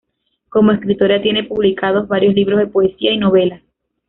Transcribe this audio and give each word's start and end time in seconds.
Como 0.49 0.71
escritora, 0.71 1.21
tiene 1.21 1.43
publicados 1.43 2.07
varios 2.07 2.33
libros 2.33 2.57
de 2.57 2.65
poesía 2.65 3.11
y 3.11 3.19
novelas. 3.19 3.61